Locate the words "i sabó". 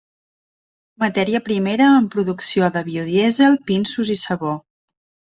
4.15-4.55